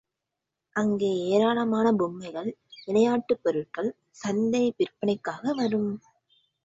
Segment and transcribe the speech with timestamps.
[0.75, 2.49] அங்கே ஏராளமான பொம்மைகள்,
[2.85, 3.89] விளையாட்டுப் பொருள்கள்,
[4.11, 5.91] சந்தை விற்பனைக்காக வரும்.